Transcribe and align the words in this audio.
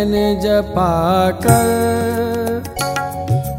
दिन 0.00 0.12
रैन 0.12 0.40
जपा 0.40 1.30
कर 1.30 2.62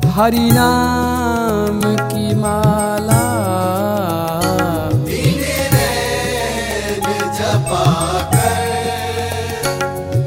हरि 0.09 0.49
नाम 0.53 1.81
की 1.83 2.35
माला 2.35 3.21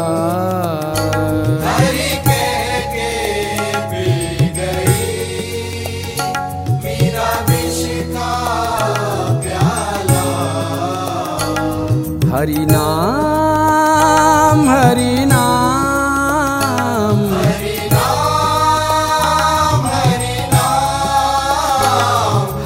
हरि 12.38 12.64
नाम 12.70 14.60
हरि 14.70 15.14
नाम। 15.30 17.22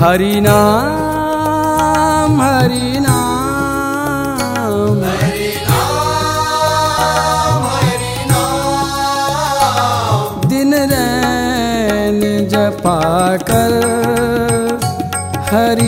हरि 0.02 0.34
नाम 0.46 2.34
हरि 2.42 2.88
नाम। 3.04 4.98
दिन 10.50 10.72
रैन 10.92 12.20
जपा 12.52 13.00
कर 13.50 13.74
हरि 15.52 15.81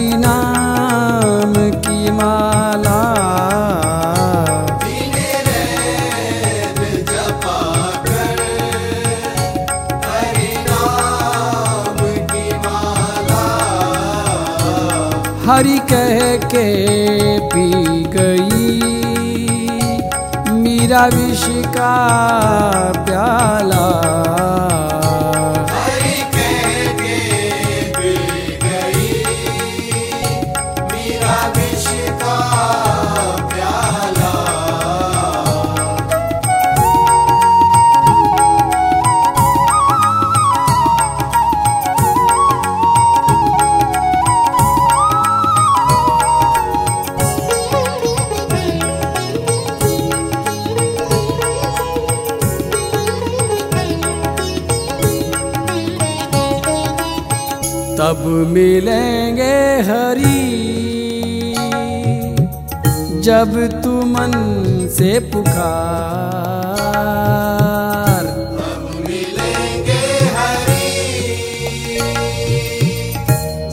हरि 15.48 15.78
कह 15.78 16.20
के 16.36 16.68
पी 17.48 17.70
गई। 18.16 18.80
मीरा 20.52 21.04
विष 21.06 21.44
का 21.66 21.94
प्याला। 23.04 23.84
तब 58.04 58.24
मिलेंगे 58.26 59.82
हरी। 59.82 60.40
जब 63.20 63.80
तू 63.84 63.90
मन 63.90 64.32
से 64.98 65.20
पुकार। 65.20 66.12
मिलेंगे 69.08 70.02
हरि। 70.34 70.90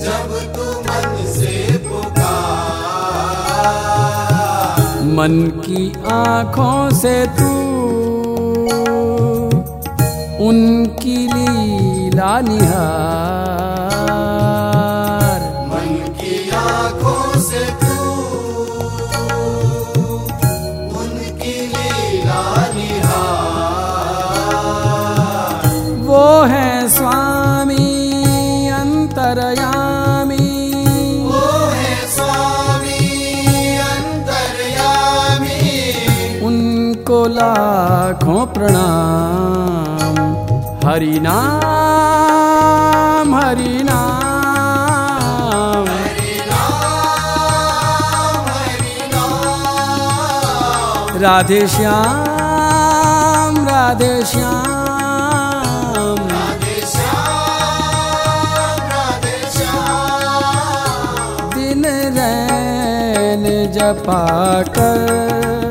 जब 0.03 0.53
तू 0.55 0.63
मन 0.81 1.25
से 1.27 1.77
पुकार। 1.77 2.63
मन 5.03 5.61
की 5.65 5.93
आँखों 6.11 6.89
से 6.89 7.25
तू 7.25 7.51
उनकी 10.47 11.17
लीला 11.17 12.41
निहार। 12.41 13.90
लाखों 38.11 38.45
प्रणाम। 38.45 40.15
हरि 40.85 41.19
नाम 41.23 43.35
हरि 43.35 43.83
नाम। 43.89 45.85
राधे 51.21 51.67
श्याम 51.67 53.57
राधे 53.67 54.13
श्याम। 54.25 54.69
पाकर 64.05 65.70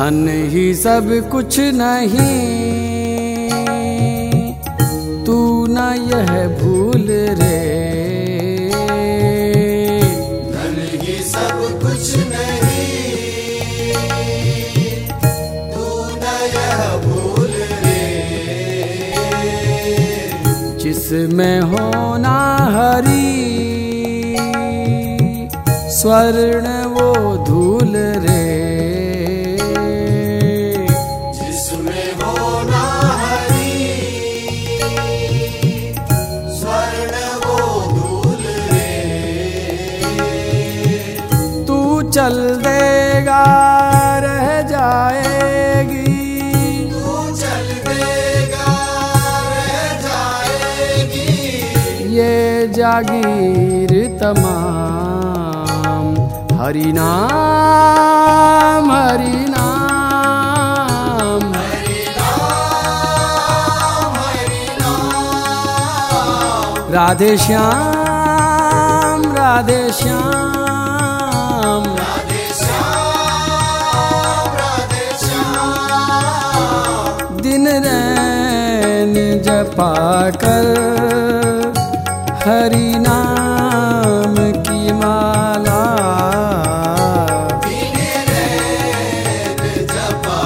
धन 0.00 0.28
ही 0.28 0.74
सब 0.74 1.28
कुछ 1.32 1.60
नहीं। 1.60 2.54
तू 5.24 5.66
न 5.66 5.78
यह 6.12 6.48
भूल 6.48 7.06
रे। 7.10 7.58
धन 10.52 10.76
ही 10.92 11.22
सब 11.22 11.80
कुछ 11.82 12.16
नहीं। 12.16 12.96
तू 15.70 15.84
न 16.16 16.24
यह 16.54 16.96
भूल 17.04 17.54
रे। 17.84 18.04
जिसमें 20.78 21.60
होना 21.60 22.56
हरी, 22.72 23.50
स्वर्ण 25.90 26.84
वो 26.84 27.36
धूल 27.46 27.79
चल 42.10 42.36
देगा 42.62 43.42
रह 44.18 44.46
जाएगी। 44.62 46.14
तू 46.92 47.12
चल 47.36 47.66
देगा 47.86 48.72
रह 49.52 49.68
जाएगी। 50.04 51.34
ये 52.16 52.34
जागीर 52.76 53.92
तमाम 54.22 56.08
हरि 56.60 56.88
नाम 56.92 58.86
हरि 58.92 59.38
नाम। 59.48 61.42
राधे 66.92 67.32
श्याम 67.38 69.20
राधे 69.36 69.82
श्याम। 69.92 70.59
जपा 79.38 79.92
कर 80.44 80.68
हरि 82.44 82.90
नाम 82.98 84.34
की 84.62 84.92
माला। 84.92 85.80
जपा 89.90 90.38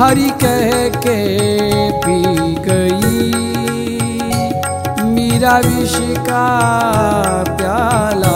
हरि 0.00 0.30
कह 0.42 0.70
के 1.02 1.18
पी 2.04 2.20
गई, 2.66 3.32
मीरा 5.04 5.56
विष 5.58 5.96
का 6.28 6.46
प्याला। 7.58 8.29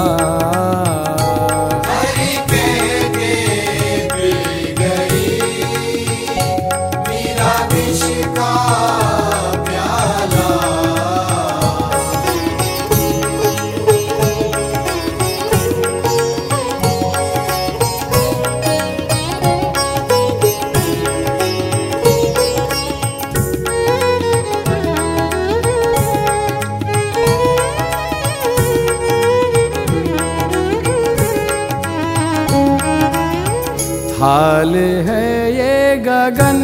ये 36.25 36.31
गगन। 36.31 36.61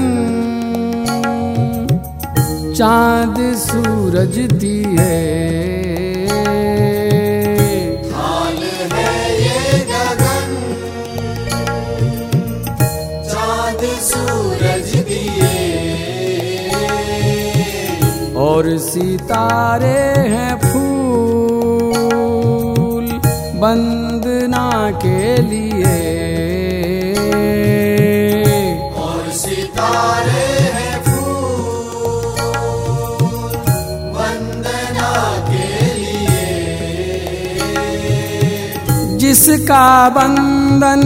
चाँद 2.77 3.37
सूरज 3.57 4.39
दिए। 4.39 5.17
हाल 8.12 8.61
है 8.93 9.15
ये 9.43 9.81
गगन? 9.91 10.49
चाँद 13.33 13.83
सूरज 14.01 14.91
दिए। 15.11 15.55
और 18.37 18.79
सितारे 18.79 20.01
हैं 20.31 20.55
फूल 20.61 21.21
बंदना 23.61 24.91
के 24.91 25.43
लिए। 25.43 26.00
जिसका 39.50 40.08
बंधन 40.08 41.02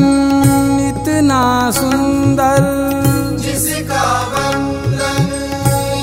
इतना 0.89 1.71
सुंदर। 1.71 2.59
जिसका 3.41 4.25
बंधन 4.25 5.29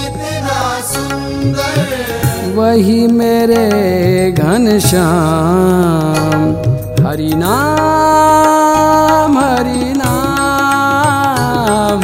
इतना 0.05 0.81
सुंदर। 0.81 2.53
वही 2.55 3.07
मेरे 3.07 4.31
घनश्याम 4.31 6.55
हरि 7.07 7.31
नाम 7.35 9.39
हरि 9.39 9.93
नाम। 9.97 12.01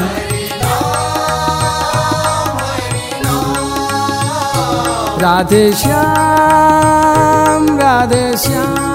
राधे 5.20 5.74
श्याम 5.74 7.80
राधे 7.80 8.38
श्याम। 8.38 8.87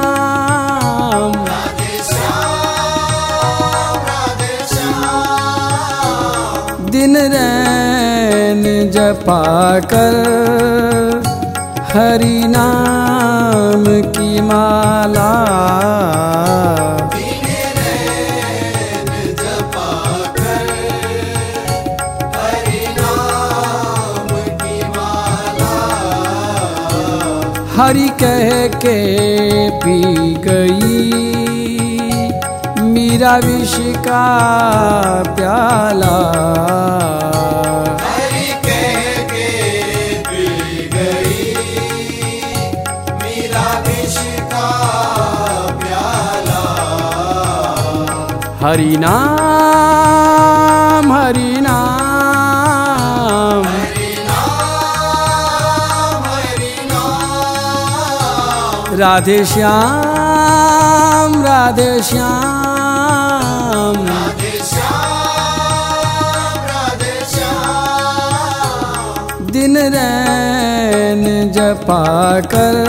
जपा 8.94 9.42
कर 9.92 10.16
हरि 11.92 12.38
नाम 12.48 13.84
की 14.16 14.40
माला। 14.40 15.30
हरि 27.76 28.08
कह 28.20 28.50
के 28.82 28.98
पी 29.84 30.00
गई 30.46 31.00
मीरा 32.92 33.36
विष 33.44 33.74
का 34.06 34.22
हरि 48.72 48.96
नाम 49.00 51.10
हरि 51.12 51.60
नाम। 51.60 53.64
राधे 59.00 59.34
श्याम 59.44 61.34
राधे 61.42 62.02
श्याम। 62.02 63.96
दिन 69.52 69.76
रैन 69.96 71.24
जपा 71.52 72.04
कर 72.54 72.80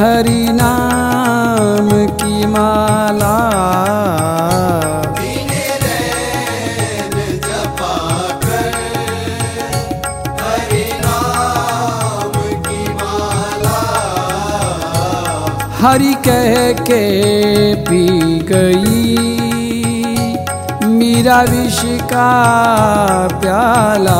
हरि 0.00 0.42
नाम। 0.52 1.95
हरि 15.86 16.14
कह 16.26 16.54
के 16.78 17.02
पी 17.88 18.06
गई। 18.48 19.16
मीरा 20.94 21.40
विष 21.50 21.78
का 22.12 22.30
प्याला 23.40 24.15